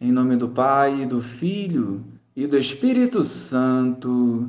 [0.00, 2.04] Em nome do Pai, do Filho
[2.36, 4.48] e do Espírito Santo.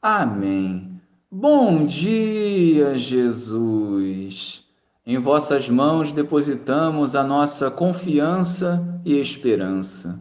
[0.00, 0.98] Amém.
[1.30, 4.64] Bom dia, Jesus.
[5.06, 10.18] Em vossas mãos depositamos a nossa confiança e esperança.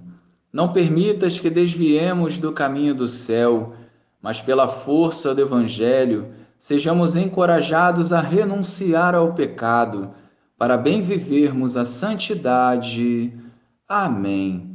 [0.52, 3.76] Não permitas que desviemos do caminho do céu,
[4.22, 10.12] mas pela força do Evangelho sejamos encorajados a renunciar ao pecado,
[10.58, 13.45] para bem vivermos a santidade.
[13.88, 14.72] Amém.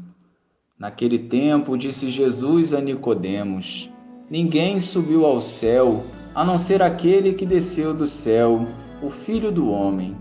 [0.79, 3.91] Naquele tempo disse Jesus a Nicodemos:
[4.30, 8.69] Ninguém subiu ao céu, a não ser aquele que desceu do céu,
[9.03, 10.17] o Filho do homem.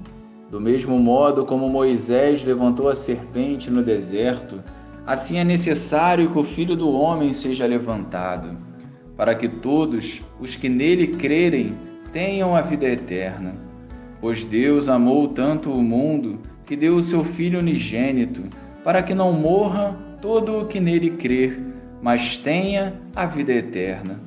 [0.49, 4.60] Do mesmo modo como Moisés levantou a serpente no deserto,
[5.05, 8.58] assim é necessário que o Filho do homem seja levantado,
[9.16, 11.76] para que todos os que nele crerem
[12.12, 13.54] tenham a vida eterna.
[14.20, 18.41] Pois Deus amou tanto o mundo que deu o seu Filho unigênito
[18.89, 21.59] para que não morra todo o que nele crer,
[22.02, 24.20] mas tenha a vida eterna.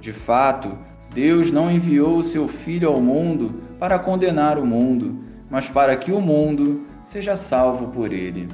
[0.00, 0.76] De fato,
[1.14, 5.16] Deus não enviou o seu Filho ao mundo para condenar o mundo,
[5.48, 8.48] mas para que o mundo seja salvo por ele.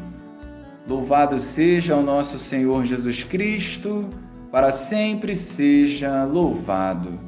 [0.86, 4.10] Louvado seja o nosso Senhor Jesus Cristo,
[4.52, 7.18] para sempre seja louvado.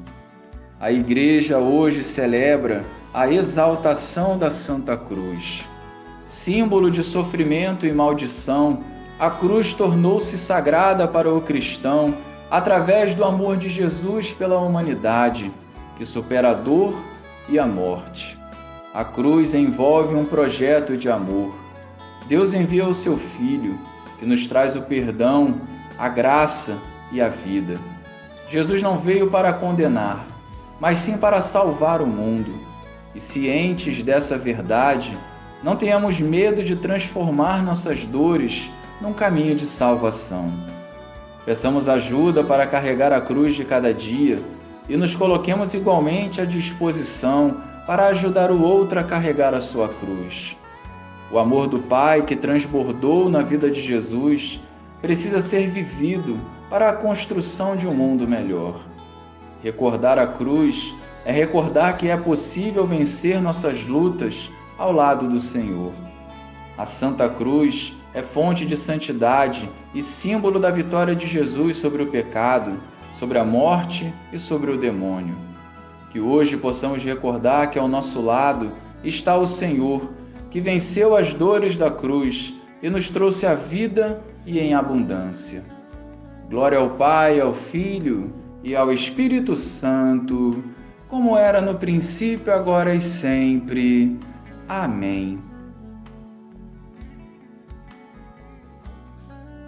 [0.79, 2.83] A Igreja hoje celebra
[3.15, 5.65] a exaltação da Santa Cruz
[6.29, 8.81] símbolo de sofrimento e maldição,
[9.19, 12.15] a cruz tornou-se sagrada para o cristão
[12.51, 15.51] através do amor de Jesus pela humanidade,
[15.97, 16.95] que supera a dor
[17.49, 18.39] e a morte.
[18.95, 21.53] A cruz envolve um projeto de amor.
[22.27, 23.79] Deus envia o seu Filho,
[24.19, 25.61] que nos traz o perdão,
[25.99, 26.77] a graça
[27.11, 27.79] e a vida.
[28.51, 30.27] Jesus não veio para condenar,
[30.79, 32.53] mas sim para salvar o mundo.
[33.15, 35.17] E cientes dessa verdade,
[35.63, 38.71] não tenhamos medo de transformar nossas dores
[39.01, 40.53] num caminho de salvação.
[41.45, 44.39] Peçamos ajuda para carregar a cruz de cada dia
[44.89, 50.57] e nos coloquemos igualmente à disposição para ajudar o outro a carregar a sua cruz.
[51.31, 54.61] O amor do Pai que transbordou na vida de Jesus
[55.01, 56.39] precisa ser vivido
[56.71, 58.81] para a construção de um mundo melhor.
[59.63, 65.93] Recordar a cruz é recordar que é possível vencer nossas lutas ao lado do Senhor.
[66.79, 72.11] A Santa Cruz é fonte de santidade e símbolo da vitória de Jesus sobre o
[72.11, 72.81] pecado,
[73.19, 75.35] sobre a morte e sobre o demônio.
[76.11, 78.73] Que hoje possamos recordar que ao nosso lado
[79.03, 80.09] está o Senhor,
[80.51, 85.63] que venceu as dores da cruz e nos trouxe a vida e em abundância.
[86.49, 90.65] Glória ao Pai, ao Filho e ao Espírito Santo,
[91.09, 94.17] como era no princípio, agora e sempre.
[94.69, 95.43] Amém.